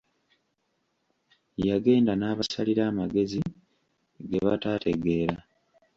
[1.67, 3.39] Yagenda n'abasalira amagezi
[4.29, 5.37] ge bataategeera.